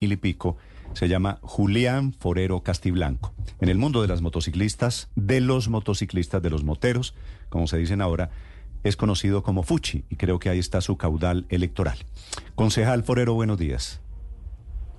[0.00, 0.56] y pico,
[0.92, 3.34] se llama Julián Forero Castiblanco.
[3.60, 7.16] En el mundo de las motociclistas, de los motociclistas, de los moteros,
[7.48, 8.30] como se dicen ahora,
[8.84, 11.98] es conocido como Fuchi y creo que ahí está su caudal electoral.
[12.54, 14.00] Concejal Forero, buenos días.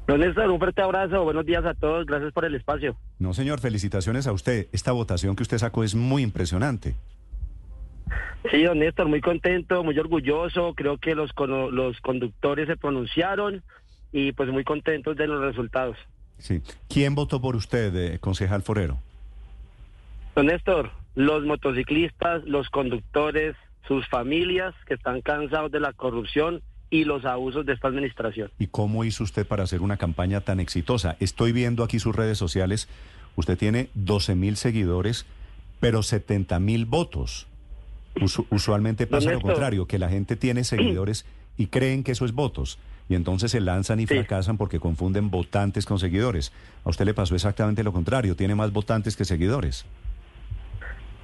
[0.05, 2.97] Don Néstor, un fuerte abrazo, buenos días a todos, gracias por el espacio.
[3.19, 4.67] No, señor, felicitaciones a usted.
[4.73, 6.95] Esta votación que usted sacó es muy impresionante.
[8.51, 13.63] Sí, don Néstor, muy contento, muy orgulloso, creo que los, los conductores se pronunciaron
[14.11, 15.97] y pues muy contentos de los resultados.
[16.37, 16.61] Sí.
[16.87, 18.99] ¿Quién votó por usted, eh, concejal Forero?
[20.35, 23.55] Don Néstor, los motociclistas, los conductores,
[23.87, 28.51] sus familias que están cansados de la corrupción y los abusos de esta administración.
[28.57, 31.17] ¿Y cómo hizo usted para hacer una campaña tan exitosa?
[31.19, 32.87] Estoy viendo aquí sus redes sociales.
[33.35, 35.25] Usted tiene 12 mil seguidores,
[35.79, 37.47] pero 70 mil votos.
[38.49, 41.25] usualmente pasa lo contrario, que la gente tiene seguidores
[41.57, 42.79] y creen que eso es votos.
[43.09, 46.53] Y entonces se lanzan y fracasan porque confunden votantes con seguidores.
[46.85, 49.85] A usted le pasó exactamente lo contrario, tiene más votantes que seguidores.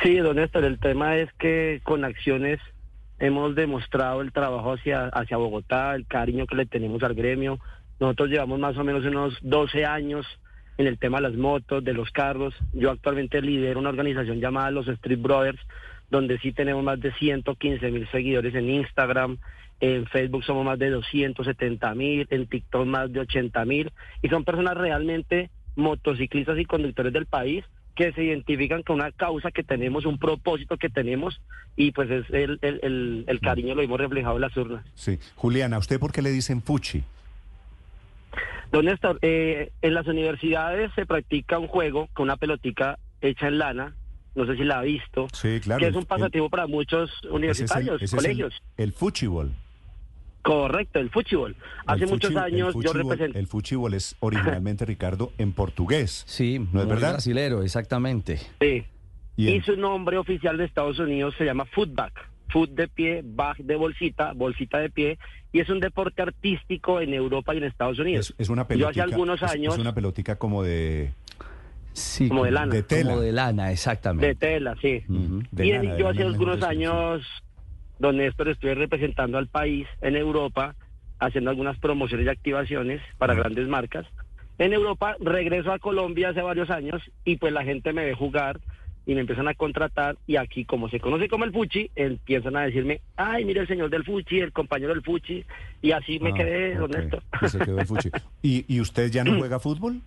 [0.04, 2.60] Sí, don Néstor, el tema es que con acciones
[3.20, 7.60] hemos demostrado el trabajo hacia, hacia Bogotá, el cariño que le tenemos al gremio.
[8.00, 10.26] Nosotros llevamos más o menos unos 12 años
[10.78, 12.54] en el tema de las motos, de los carros.
[12.74, 15.62] Yo actualmente lidero una organización llamada los Street Brothers,
[16.10, 19.38] donde sí tenemos más de 115 mil seguidores en Instagram.
[19.80, 23.92] En Facebook somos más de 270 mil, en TikTok más de 80 mil.
[24.22, 27.66] Y son personas realmente motociclistas y conductores del país
[27.96, 31.40] que se identifican con una causa que tenemos, un propósito que tenemos
[31.78, 34.86] y pues es el, el, el, cariño lo hemos reflejado en las urnas.
[34.96, 35.18] Sí.
[35.36, 37.04] Juliana, ¿usted por qué le dicen Fuchi?
[38.72, 43.60] Don Néstor, eh, en las universidades se practica un juego con una pelotica hecha en
[43.60, 43.96] lana,
[44.36, 48.02] no sé si la ha visto, sí, claro, que es un pasatiempo para muchos universitarios,
[48.12, 48.54] colegios.
[48.76, 49.54] el, el fuchibol.
[50.46, 51.56] Correcto, el fútbol.
[51.88, 53.40] Hace muchos años yo representé.
[53.40, 56.24] El fútbol es originalmente, Ricardo, en portugués.
[56.28, 57.14] Sí, ¿no es verdad?
[57.14, 58.40] brasilero, exactamente.
[58.62, 58.86] Sí.
[59.38, 62.30] Y, su nombre oficial de Estados Unidos se llama footback.
[62.50, 65.18] Foot de pie, back de bolsita, bolsita de pie.
[65.52, 68.36] Y es un deporte artístico en Europa y en Estados Unidos.
[68.38, 68.92] Es, una pelota.
[68.92, 69.74] Yo hace algunos años.
[69.74, 71.12] Es, una pelotica como de.
[71.94, 72.72] Sí, como de lana.
[72.72, 73.10] De tela.
[73.10, 74.28] Como de lana, exactamente.
[74.28, 75.04] De tela, sí.
[75.10, 77.24] y yo hace algunos años
[78.00, 80.76] don Néstor estuve representando al país en Europa,
[81.20, 84.06] haciendo algunas promociones y activaciones para grandes marcas.
[84.58, 88.60] En Europa regreso a Colombia hace varios años y pues la gente me ve jugar
[89.06, 92.62] y me empiezan a contratar y aquí como se conoce como el Fuchi, empiezan a
[92.62, 95.46] decirme, ay, mire el señor del Fuchi, el compañero del Fuchi,
[95.82, 97.22] y así me ah, quedé, don Néstor.
[98.42, 100.02] ¿Y, ¿Y usted ya no juega fútbol?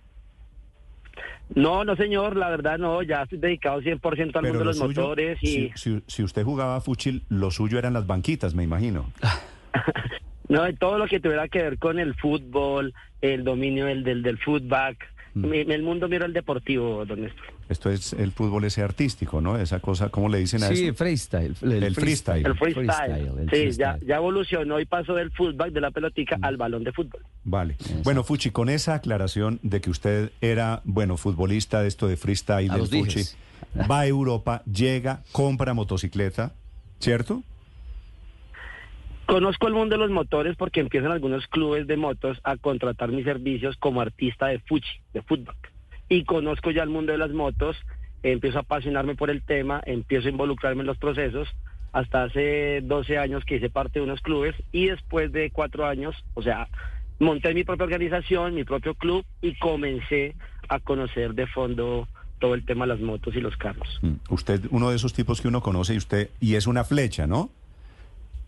[1.55, 5.39] No, no señor, la verdad no, ya estoy dedicado 100% al mundo de los motores
[5.41, 5.71] y...
[5.75, 9.11] Si, usted jugaba fuchil, lo suyo eran las banquitas, me imagino.
[10.49, 14.37] no, todo lo que tuviera que ver con el fútbol, el dominio del, del, del
[14.37, 14.97] footback,
[15.33, 15.71] mm.
[15.71, 17.45] el mundo mira el deportivo, don Néstor.
[17.69, 19.57] Esto es el fútbol ese artístico, ¿no?
[19.57, 20.95] Esa cosa, ¿cómo le dicen a sí, eso?
[20.95, 21.55] freestyle.
[21.61, 22.45] El, freestyle.
[22.45, 23.47] El freestyle.
[23.51, 27.23] sí, Ya, ya evolucionó y pasó del fútbol, de la pelotica, al balón de fútbol.
[27.43, 27.75] Vale.
[28.03, 32.71] Bueno, Fuchi, con esa aclaración de que usted era, bueno, futbolista de esto de freestyle,
[32.71, 33.21] del Fuchi,
[33.89, 36.53] va a Europa, llega, compra motocicleta,
[36.99, 37.43] ¿cierto?
[39.29, 43.25] Conozco el mundo de los motores porque empiezan algunos clubes de motos a contratar mis
[43.25, 45.55] servicios como artista de Fuchi, de fútbol
[46.09, 47.77] y conozco ya el mundo de las motos,
[48.23, 51.47] empiezo a apasionarme por el tema, empiezo a involucrarme en los procesos,
[51.93, 56.15] hasta hace 12 años que hice parte de unos clubes y después de cuatro años,
[56.33, 56.67] o sea,
[57.19, 60.35] monté mi propia organización, mi propio club y comencé
[60.67, 62.07] a conocer de fondo
[62.39, 63.99] todo el tema de las motos y los carros.
[64.01, 67.27] Mm, usted, uno de esos tipos que uno conoce y usted, y es una flecha,
[67.27, 67.49] ¿no?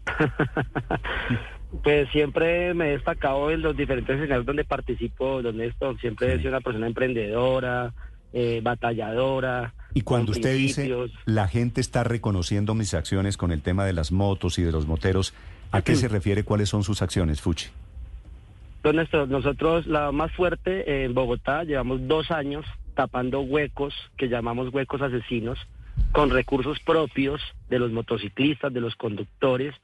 [1.83, 6.37] Pues siempre me he destacado en los diferentes escenarios donde participo, donde esto siempre he
[6.37, 7.93] sido una persona emprendedora,
[8.33, 9.73] eh, batalladora.
[9.93, 10.93] Y cuando usted dice,
[11.25, 14.85] la gente está reconociendo mis acciones con el tema de las motos y de los
[14.85, 15.33] moteros,
[15.71, 16.43] ¿a qué se refiere?
[16.43, 17.67] ¿Cuáles son sus acciones, Fuchi?
[18.83, 18.97] Don
[19.29, 22.65] nosotros la más fuerte en Bogotá llevamos dos años
[22.95, 25.59] tapando huecos que llamamos huecos asesinos
[26.11, 29.75] con recursos propios de los motociclistas, de los conductores,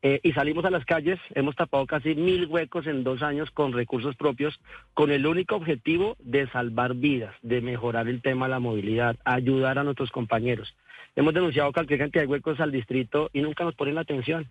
[0.00, 3.72] eh, y salimos a las calles, hemos tapado casi mil huecos en dos años con
[3.72, 4.60] recursos propios,
[4.94, 9.78] con el único objetivo de salvar vidas, de mejorar el tema de la movilidad, ayudar
[9.78, 10.76] a nuestros compañeros.
[11.16, 14.48] Hemos denunciado cualquier cantidad de huecos al distrito y nunca nos ponen la atención.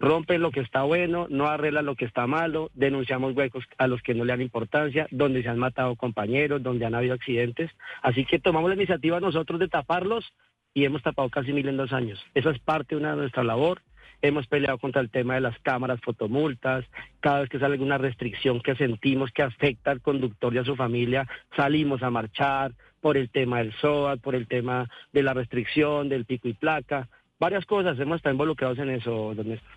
[0.00, 4.02] Rompen lo que está bueno, no arreglan lo que está malo, denunciamos huecos a los
[4.02, 7.70] que no le dan importancia, donde se han matado compañeros, donde han habido accidentes.
[8.02, 10.32] Así que tomamos la iniciativa nosotros de taparlos
[10.74, 12.24] y hemos tapado casi mil en dos años.
[12.34, 13.80] Eso es parte de una de nuestra labor
[14.22, 16.84] hemos peleado contra el tema de las cámaras fotomultas,
[17.20, 20.76] cada vez que sale alguna restricción que sentimos que afecta al conductor y a su
[20.76, 21.26] familia,
[21.56, 26.24] salimos a marchar por el tema del SOAT, por el tema de la restricción, del
[26.24, 29.68] pico y placa, varias cosas, hemos estado involucrados en eso, don Néstor.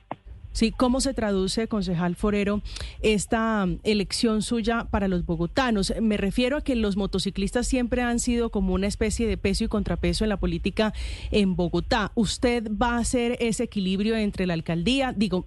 [0.53, 2.61] Sí, ¿cómo se traduce, concejal Forero,
[3.01, 5.93] esta elección suya para los bogotanos?
[6.01, 9.67] Me refiero a que los motociclistas siempre han sido como una especie de peso y
[9.69, 10.93] contrapeso en la política
[11.31, 12.11] en Bogotá.
[12.15, 15.45] ¿Usted va a hacer ese equilibrio entre la alcaldía, digo,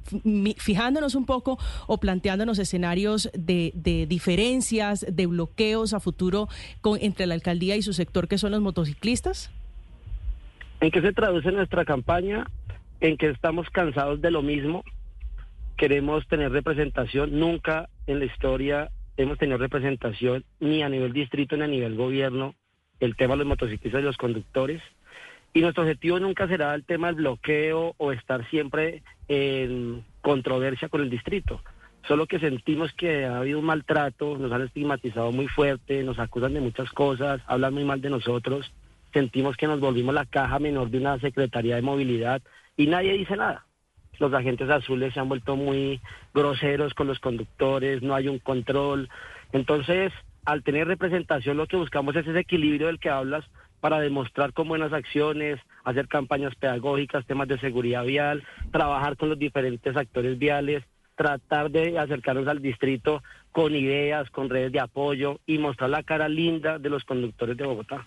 [0.57, 6.49] fijándonos un poco o planteándonos escenarios de, diferencias, de bloqueos a futuro
[6.81, 9.51] con, entre la alcaldía y su sector, que son los motociclistas?
[10.81, 12.47] ¿En qué se traduce nuestra campaña?
[13.01, 14.85] En que estamos cansados de lo mismo,
[15.77, 17.39] queremos tener representación.
[17.39, 22.55] Nunca en la historia hemos tenido representación ni a nivel distrito ni a nivel gobierno
[23.01, 24.83] el tema de los motociclistas y los conductores.
[25.53, 31.01] Y nuestro objetivo nunca será el tema del bloqueo o estar siempre en controversia con
[31.01, 31.61] el distrito.
[32.09, 36.55] Solo que sentimos que ha habido un maltrato, nos han estigmatizado muy fuerte, nos acusan
[36.55, 38.71] de muchas cosas, hablan muy mal de nosotros.
[39.15, 42.43] Sentimos que nos volvimos la caja menor de una Secretaría de Movilidad
[42.77, 43.65] y nadie dice nada
[44.19, 46.01] los agentes azules se han vuelto muy
[46.33, 49.09] groseros con los conductores, no hay un control.
[49.53, 50.13] Entonces,
[50.45, 53.45] al tener representación, lo que buscamos es ese equilibrio del que hablas
[53.81, 59.39] para demostrar con buenas acciones, hacer campañas pedagógicas, temas de seguridad vial, trabajar con los
[59.39, 60.85] diferentes actores viales,
[61.17, 63.23] tratar de acercarnos al distrito
[63.53, 67.67] con ideas, con redes de apoyo y mostrar la cara linda de los conductores de
[67.67, 68.07] Bogotá.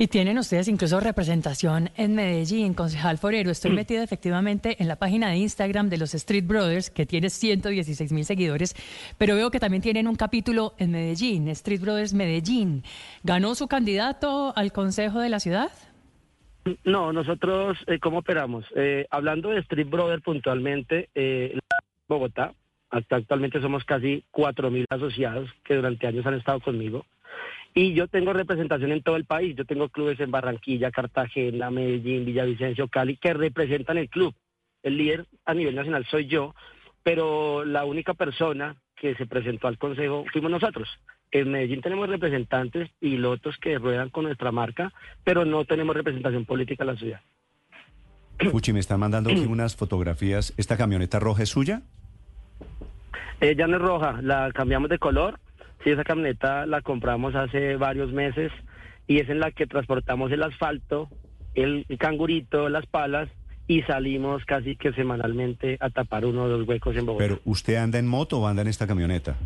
[0.00, 3.50] Y tienen ustedes incluso representación en Medellín, concejal Forero.
[3.50, 8.10] Estoy metida efectivamente en la página de Instagram de los Street Brothers, que tiene 116
[8.10, 8.74] mil seguidores,
[9.18, 12.82] pero veo que también tienen un capítulo en Medellín, Street Brothers Medellín.
[13.24, 15.70] ¿Ganó su candidato al consejo de la ciudad?
[16.82, 18.64] No, nosotros, eh, ¿cómo operamos?
[18.76, 21.58] Eh, hablando de Street Brothers puntualmente, eh,
[22.08, 22.54] Bogotá,
[22.88, 27.04] actualmente somos casi 4.000 asociados que durante años han estado conmigo.
[27.74, 29.54] Y yo tengo representación en todo el país.
[29.56, 34.34] Yo tengo clubes en Barranquilla, Cartagena, Medellín, Villavicencio, Cali, que representan el club.
[34.82, 36.54] El líder a nivel nacional soy yo,
[37.02, 40.88] pero la única persona que se presentó al consejo fuimos nosotros.
[41.30, 46.82] En Medellín tenemos representantes, pilotos que ruedan con nuestra marca, pero no tenemos representación política
[46.82, 47.20] en la ciudad.
[48.50, 50.52] Fuchi, me están mandando aquí unas fotografías.
[50.56, 51.82] ¿Esta camioneta roja es suya?
[53.40, 55.38] Ella no es roja, la cambiamos de color
[55.82, 58.52] Sí, esa camioneta la compramos hace varios meses
[59.06, 61.08] y es en la que transportamos el asfalto,
[61.54, 63.28] el, cangurito, las palas
[63.66, 67.24] y salimos casi que semanalmente a tapar uno de los huecos en Bogotá.
[67.24, 69.36] Pero usted anda en moto o anda en esta camioneta?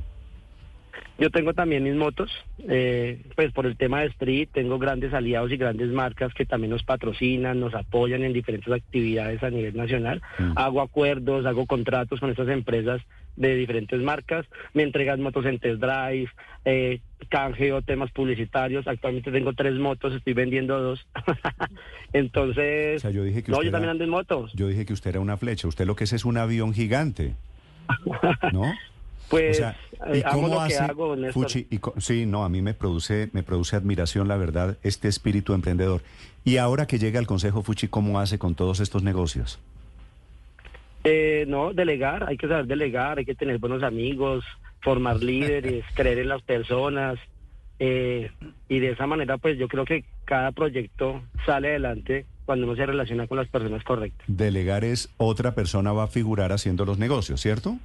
[1.17, 2.33] Yo tengo también mis motos,
[2.69, 6.73] eh, pues por el tema de street, tengo grandes aliados y grandes marcas que también
[6.73, 10.21] nos patrocinan, nos apoyan en diferentes actividades a nivel nacional.
[10.39, 10.53] Mm.
[10.57, 13.01] Hago acuerdos, hago contratos con estas empresas
[13.37, 16.31] de diferentes marcas, me entregan motos en test drive,
[16.65, 21.07] eh, canjeo temas publicitarios, actualmente tengo tres motos, estoy vendiendo dos.
[22.13, 24.53] Entonces, yo dije que no, yo también ando en motos.
[24.55, 27.35] Yo dije que usted era una flecha, usted lo que es es un avión gigante,
[28.53, 28.73] ¿no?
[29.31, 31.67] Pues ¿y hago lo que hago, Fuchi,
[31.99, 36.03] sí, no, a mí me produce, me produce admiración, la verdad, este espíritu emprendedor.
[36.45, 39.59] Y ahora que llega al Consejo Fuchi, ¿cómo hace con todos estos negocios?
[41.05, 44.45] Eh, no, delegar, hay que saber delegar, hay que tener buenos amigos,
[44.83, 47.19] formar líderes, creer en las personas.
[47.79, 48.31] Eh,
[48.69, 52.87] y de esa manera, pues yo creo que cada proyecto sale adelante cuando uno se
[52.87, 54.25] relaciona con las personas correctas.
[54.27, 57.79] Delegar es otra persona va a figurar haciendo los negocios, ¿cierto?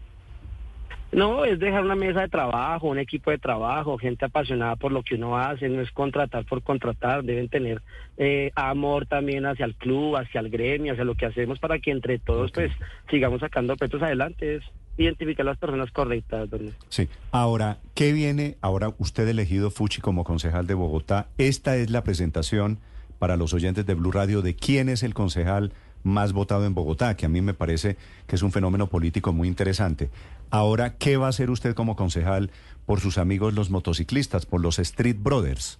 [1.12, 5.02] No, es dejar una mesa de trabajo, un equipo de trabajo, gente apasionada por lo
[5.02, 7.82] que uno hace, no es contratar por contratar, deben tener
[8.18, 11.92] eh, amor también hacia el club, hacia el gremio, hacia lo que hacemos para que
[11.92, 12.72] entre todos pues
[13.10, 14.64] sigamos sacando petos adelante, es
[14.98, 16.48] identificar las personas correctas.
[16.90, 18.58] Sí, ahora, ¿qué viene?
[18.62, 22.78] Ahora usted elegido Fuchi como concejal de Bogotá, esta es la presentación
[23.18, 25.72] para los oyentes de Blue Radio de quién es el concejal
[26.04, 27.98] más votado en Bogotá, que a mí me parece
[28.28, 30.10] que es un fenómeno político muy interesante.
[30.52, 32.52] Ahora, ¿qué va a hacer usted como concejal
[32.86, 35.80] por sus amigos los motociclistas, por los Street Brothers?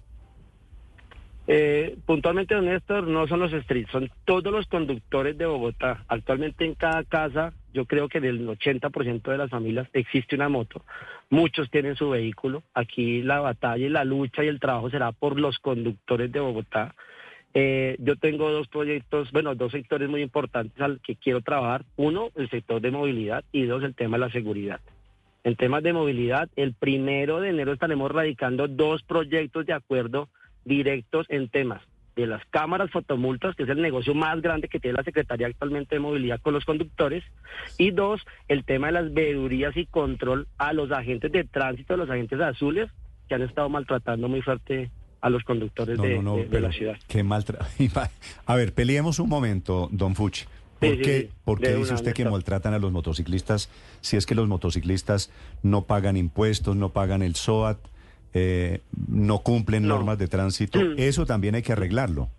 [1.52, 6.04] Eh, puntualmente, don Néstor, no son los Street, son todos los conductores de Bogotá.
[6.06, 10.84] Actualmente en cada casa, yo creo que del 80% de las familias existe una moto.
[11.28, 12.62] Muchos tienen su vehículo.
[12.72, 16.94] Aquí la batalla y la lucha y el trabajo será por los conductores de Bogotá.
[17.52, 21.84] Eh, yo tengo dos proyectos, bueno, dos sectores muy importantes al que quiero trabajar.
[21.96, 24.80] Uno, el sector de movilidad y dos, el tema de la seguridad.
[25.42, 30.28] En temas de movilidad, el primero de enero estaremos radicando dos proyectos de acuerdo
[30.64, 31.82] directos en temas
[32.14, 35.94] de las cámaras fotomultas, que es el negocio más grande que tiene la Secretaría actualmente
[35.94, 37.24] de Movilidad con los conductores,
[37.78, 41.96] y dos, el tema de las veedurías y control a los agentes de tránsito, a
[41.96, 42.90] los agentes azules,
[43.28, 44.90] que han estado maltratando muy fuerte
[45.20, 46.96] a los conductores de, la ciudad.
[47.08, 47.24] Qué.
[48.46, 50.44] A ver, peleemos un momento, don Fuchi.
[50.80, 53.68] ¿Por qué, dice usted que maltratan a los motociclistas
[54.00, 55.30] si es que los motociclistas
[55.62, 57.78] no pagan impuestos, no pagan el SOAT,
[58.32, 60.80] eh, no cumplen normas de tránsito?
[60.80, 60.94] Mm.
[60.96, 62.30] Eso también hay que arreglarlo.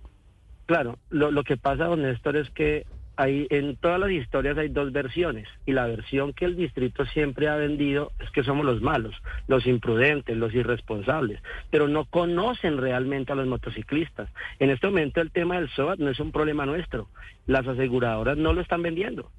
[0.66, 2.88] Claro, lo, lo que pasa, don Néstor, es que
[3.22, 7.48] hay, en todas las historias hay dos versiones y la versión que el distrito siempre
[7.50, 9.14] ha vendido es que somos los malos,
[9.48, 14.28] los imprudentes, los irresponsables, pero no conocen realmente a los motociclistas.
[14.58, 17.10] En este momento el tema del SOAT no es un problema nuestro,
[17.46, 19.30] las aseguradoras no lo están vendiendo.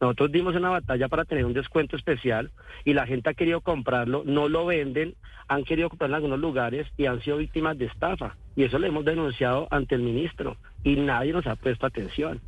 [0.00, 2.50] Nosotros dimos una batalla para tener un descuento especial
[2.86, 5.14] y la gente ha querido comprarlo, no lo venden,
[5.46, 8.36] han querido comprarlo en algunos lugares y han sido víctimas de estafa.
[8.56, 12.40] Y eso lo hemos denunciado ante el ministro y nadie nos ha puesto atención.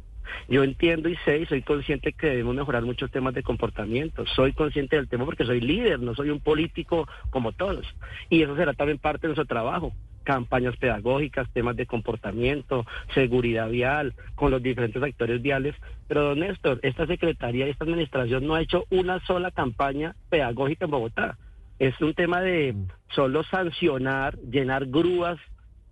[0.49, 4.27] Yo entiendo y sé y soy consciente que debemos mejorar muchos temas de comportamiento.
[4.27, 7.87] Soy consciente del tema porque soy líder, no soy un político como todos.
[8.29, 14.15] Y eso será también parte de nuestro trabajo campañas pedagógicas, temas de comportamiento, seguridad vial,
[14.35, 15.75] con los diferentes actores viales.
[16.09, 20.85] Pero, don Néstor, esta Secretaría y esta Administración no ha hecho una sola campaña pedagógica
[20.85, 21.39] en Bogotá.
[21.79, 22.75] Es un tema de
[23.09, 25.39] solo sancionar, llenar grúas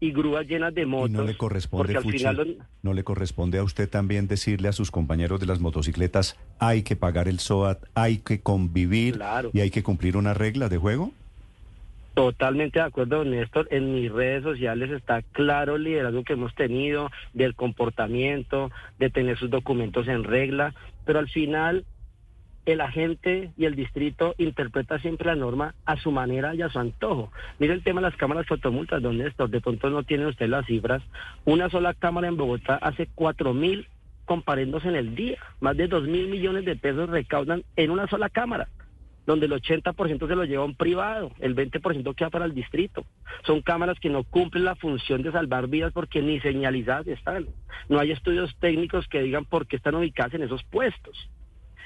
[0.00, 1.10] y grúas llenas de motos.
[1.10, 1.94] no le corresponde,
[2.82, 6.96] no le corresponde a usted también decirle a sus compañeros de las motocicletas, hay que
[6.96, 9.20] pagar el SOAT, hay que convivir
[9.52, 11.12] y hay que cumplir unas reglas de juego.
[12.14, 13.68] Totalmente de acuerdo, Néstor.
[13.70, 19.38] En mis redes sociales está claro el liderazgo que hemos tenido, del comportamiento, de tener
[19.38, 21.84] sus documentos en regla, pero al final
[22.66, 26.78] el agente y el distrito interpreta siempre la norma a su manera y a su
[26.78, 27.32] antojo.
[27.58, 30.66] Mire el tema de las cámaras fotomultas, don Néstor, de pronto no tiene usted las
[30.66, 31.02] cifras.
[31.44, 33.88] Una sola cámara en Bogotá hace cuatro mil
[34.24, 35.38] comparendos en el día.
[35.60, 38.68] Más de dos mil millones de pesos recaudan en una sola cámara
[39.26, 43.04] donde el 80% se lo lleva un privado, el 20% queda para el distrito.
[43.46, 47.46] Son cámaras que no cumplen la función de salvar vidas porque ni señalizadas están.
[47.88, 51.28] No hay estudios técnicos que digan por qué están ubicadas en esos puestos.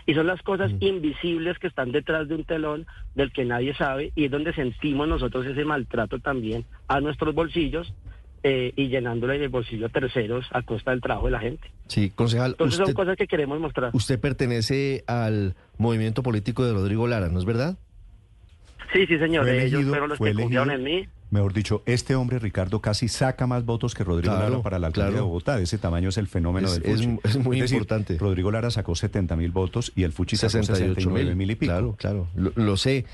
[0.06, 0.78] Y son las cosas mm.
[0.80, 5.08] invisibles que están detrás de un telón del que nadie sabe y es donde sentimos
[5.08, 7.92] nosotros ese maltrato también a nuestros bolsillos
[8.42, 11.70] eh, y llenándole el bolsillo a terceros a costa del trabajo de la gente.
[11.86, 12.50] Sí, concejal.
[12.52, 13.90] Entonces son cosas que queremos mostrar.
[13.94, 17.78] Usted pertenece al movimiento político de Rodrigo Lara, ¿no es verdad?
[18.92, 19.48] Sí, sí, señor.
[19.48, 21.08] Ellos fueron los que en mí.
[21.34, 25.16] Mejor dicho, este hombre, Ricardo, casi saca más votos que Rodrigo Lara para la alcaldía
[25.16, 25.56] de Bogotá.
[25.56, 27.18] De ese tamaño es el fenómeno del Fuchi.
[27.24, 28.16] Es, muy importante.
[28.18, 31.72] Rodrigo Lara sacó 70 mil votos y el Fuchi sacó 69 mil y pico.
[31.72, 32.28] Claro, claro.
[32.36, 33.04] Lo, sé.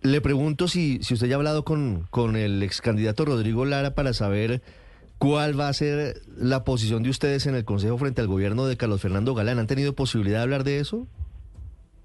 [0.00, 3.94] Le pregunto si, si usted ya ha hablado con, con el ex candidato Rodrigo Lara
[3.94, 4.60] para saber
[5.18, 8.76] cuál va a ser la posición de ustedes en el Consejo frente al gobierno de
[8.76, 9.60] Carlos Fernando Galán.
[9.60, 11.06] ¿Han tenido posibilidad de hablar de eso?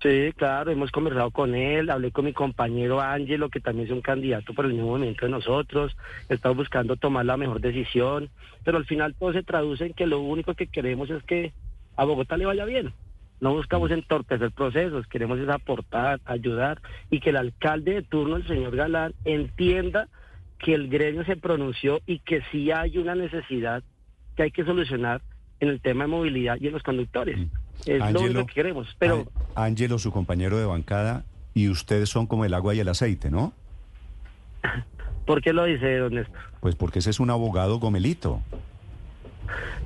[0.08, 4.00] Sí, claro, hemos conversado con él, hablé con mi compañero Ángelo, que también es un
[4.00, 5.98] candidato por el mismo momento de nosotros,
[6.30, 8.30] estamos buscando tomar la mejor decisión,
[8.64, 11.52] pero al final todo se traduce en que lo único que queremos es que
[11.98, 12.94] a Bogotá le vaya bien.
[13.42, 18.48] No buscamos entorpecer procesos, queremos es aportar, ayudar y que el alcalde de turno, el
[18.48, 20.08] señor Galán, entienda
[20.58, 23.84] que el gremio se pronunció y que sí hay una necesidad
[24.38, 25.22] que hay que solucionar
[25.60, 27.38] en el tema de movilidad y en los conductores.
[27.86, 28.96] Es lo único que queremos.
[29.00, 33.32] Pero Ángelo, su compañero de bancada, y ustedes son como el agua y el aceite,
[33.32, 33.54] ¿no?
[35.26, 36.40] ¿Por qué lo dice, don Néstor?
[36.60, 38.42] Pues porque ese es un abogado gomelito.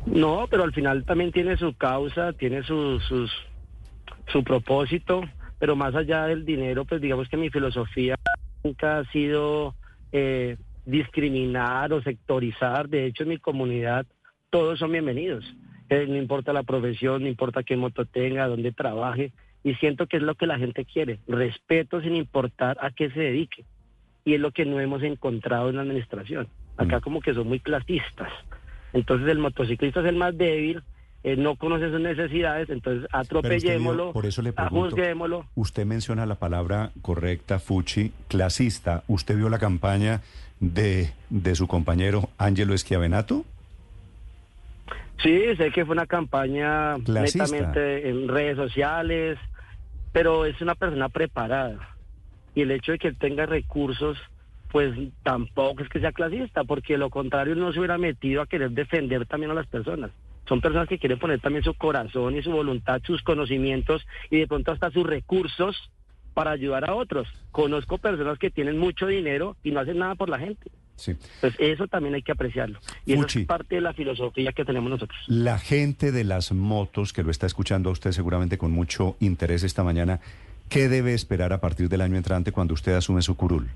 [0.05, 3.31] No, pero al final también tiene su causa, tiene su, sus,
[4.27, 5.21] su propósito,
[5.59, 8.15] pero más allá del dinero, pues digamos que mi filosofía
[8.63, 9.75] nunca ha sido
[10.11, 12.89] eh, discriminar o sectorizar.
[12.89, 14.05] De hecho, en mi comunidad
[14.49, 15.45] todos son bienvenidos
[16.07, 19.31] no importa la profesión, no importa qué moto tenga, dónde trabaje,
[19.63, 23.19] y siento que es lo que la gente quiere, respeto sin importar a qué se
[23.19, 23.65] dedique.
[24.23, 26.47] Y es lo que no hemos encontrado en la administración.
[26.77, 27.01] Acá mm.
[27.01, 28.31] como que son muy clasistas.
[28.93, 30.83] Entonces el motociclista es el más débil,
[31.23, 36.91] eh, no conoce sus necesidades, entonces atropellémoslo, por eso le pregunto, Usted menciona la palabra
[37.01, 39.03] correcta, Fuchi, clasista.
[39.07, 40.21] ¿Usted vio la campaña
[40.59, 43.45] de, de su compañero Ángelo Esquiavenato?
[45.23, 49.37] Sí, sé que fue una campaña netamente en redes sociales,
[50.11, 51.95] pero es una persona preparada.
[52.55, 54.17] Y el hecho de que él tenga recursos,
[54.71, 58.71] pues tampoco es que sea clasista, porque lo contrario no se hubiera metido a querer
[58.71, 60.11] defender también a las personas.
[60.47, 64.47] Son personas que quieren poner también su corazón y su voluntad, sus conocimientos y de
[64.47, 65.91] pronto hasta sus recursos
[66.33, 67.27] para ayudar a otros.
[67.51, 70.71] Conozco personas que tienen mucho dinero y no hacen nada por la gente.
[71.01, 71.15] Sí.
[71.39, 72.79] Pues eso también hay que apreciarlo.
[73.07, 75.19] Y eso es parte de la filosofía que tenemos nosotros.
[75.25, 79.63] La gente de las motos, que lo está escuchando a usted seguramente con mucho interés
[79.63, 80.19] esta mañana,
[80.69, 83.67] ¿qué debe esperar a partir del año entrante cuando usted asume su curul?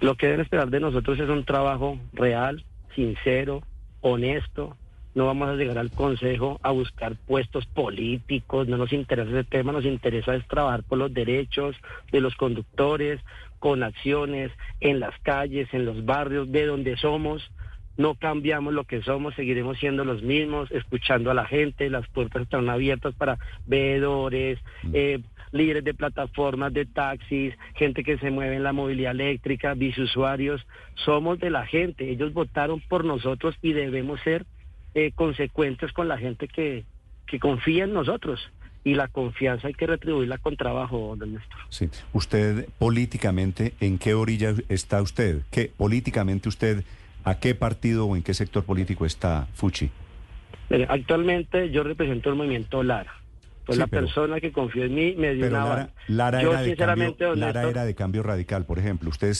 [0.00, 2.64] Lo que deben esperar de nosotros es un trabajo real,
[2.96, 3.62] sincero,
[4.00, 4.76] honesto,
[5.14, 9.70] no vamos a llegar al Consejo a buscar puestos políticos, no nos interesa ese tema,
[9.70, 11.76] nos interesa es trabajar por los derechos
[12.10, 13.20] de los conductores,
[13.64, 17.50] con acciones en las calles, en los barrios, de donde somos.
[17.96, 22.42] No cambiamos lo que somos, seguiremos siendo los mismos, escuchando a la gente, las puertas
[22.42, 24.90] están abiertas para veedores, mm.
[24.92, 25.20] eh,
[25.52, 30.60] líderes de plataformas de taxis, gente que se mueve en la movilidad eléctrica, bisusuarios.
[30.96, 34.44] Somos de la gente, ellos votaron por nosotros y debemos ser
[34.92, 36.84] eh, consecuentes con la gente que,
[37.26, 38.46] que confía en nosotros.
[38.84, 41.58] Y la confianza hay que retribuirla con trabajo, don Néstor.
[41.70, 41.88] Sí.
[42.12, 45.40] Usted, políticamente, ¿en qué orilla está usted?
[45.50, 46.84] ¿Qué, políticamente usted,
[47.24, 49.90] a qué partido o en qué sector político está Fuchi?
[50.88, 53.12] actualmente yo represento el movimiento Lara.
[53.66, 55.64] Pues la persona que confió en mí me dio una...
[55.64, 59.08] Lara, Lara, era, de cambio, Lara era de cambio radical, por ejemplo.
[59.08, 59.34] ¿Usted,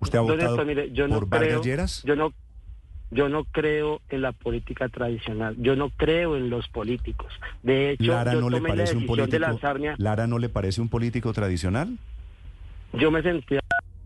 [0.00, 2.32] usted ha votado por creo, Yo no
[3.12, 7.30] yo no creo en la política tradicional, yo no creo en los políticos.
[7.62, 10.80] De hecho, Lara yo no le parece un político, de lanzarme Lara no le parece
[10.80, 11.98] un político tradicional.
[12.94, 13.56] Yo me sentí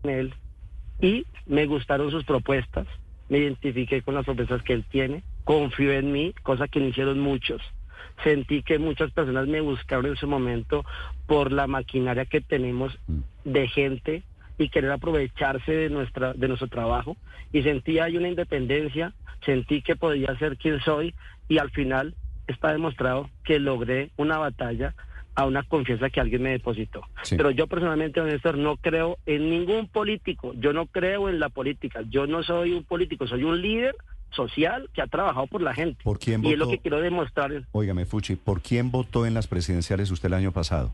[0.01, 0.33] con él
[1.01, 2.85] y me gustaron sus propuestas,
[3.29, 7.19] me identifiqué con las propuestas que él tiene, confió en mí, cosa que no hicieron
[7.19, 7.61] muchos.
[8.23, 10.83] Sentí que muchas personas me buscaron en su momento
[11.27, 13.19] por la maquinaria que tenemos mm.
[13.45, 14.23] de gente
[14.57, 17.17] y querer aprovecharse de nuestra de nuestro trabajo
[17.51, 19.13] y sentí ahí una independencia,
[19.45, 21.13] sentí que podía ser quien soy
[21.47, 22.15] y al final
[22.47, 24.93] está demostrado que logré una batalla
[25.35, 27.01] a una confianza que alguien me depositó.
[27.29, 32.01] Pero yo personalmente, Néstor, no creo en ningún político, yo no creo en la política,
[32.09, 33.95] yo no soy un político, soy un líder
[34.31, 36.03] social que ha trabajado por la gente.
[36.03, 37.51] ¿Por quién y es lo que quiero demostrar.
[37.71, 40.91] Óigame, Fuchi, ¿por quién votó en las presidenciales usted el año pasado?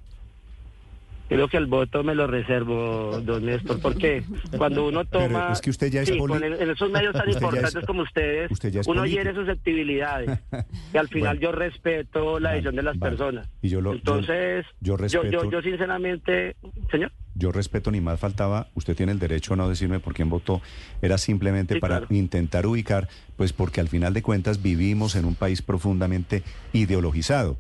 [1.34, 4.24] Creo que el voto me lo reservo, don Néstor, porque
[4.56, 5.52] cuando uno toma...
[5.52, 8.52] es que usted ya es sí, en esos medios tan importantes como ustedes,
[8.86, 10.40] uno hiere susceptibilidades.
[10.94, 13.50] y al final yo respeto la decisión de las personas.
[13.64, 16.56] Y yo lo, Entonces, yo, yo, yo, sinceramente,
[16.92, 17.12] señor.
[17.36, 20.62] Yo respeto, ni más faltaba, usted tiene el derecho a no decirme por quién votó,
[21.02, 25.64] era simplemente para intentar ubicar, pues porque al final de cuentas vivimos en un país
[25.64, 27.58] profundamente ideologizado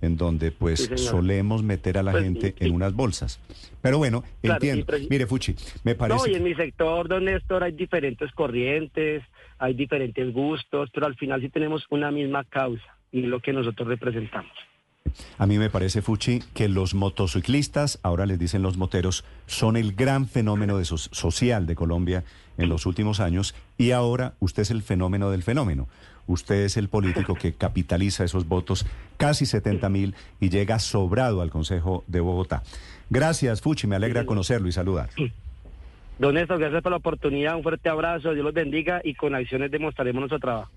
[0.00, 3.40] en donde pues solemos meter a la pues, gente en unas bolsas.
[3.80, 4.86] Pero bueno, entiendo.
[5.10, 6.18] Mire, Fuchi, me parece...
[6.18, 9.22] No, y en mi sector, don Néstor, hay diferentes corrientes,
[9.58, 13.88] hay diferentes gustos, pero al final sí tenemos una misma causa y lo que nosotros
[13.88, 14.52] representamos.
[15.38, 19.92] A mí me parece, Fuchi, que los motociclistas, ahora les dicen los moteros, son el
[19.92, 22.24] gran fenómeno de social de Colombia
[22.56, 25.88] en los últimos años y ahora usted es el fenómeno del fenómeno.
[26.26, 31.50] Usted es el político que capitaliza esos votos, casi 70 mil, y llega sobrado al
[31.50, 32.62] Consejo de Bogotá.
[33.10, 35.10] Gracias, Fuchi, me alegra conocerlo y saludar.
[36.18, 39.70] Don Néstor, gracias por la oportunidad, un fuerte abrazo, Dios los bendiga y con acciones
[39.70, 40.70] demostraremos nuestro trabajo.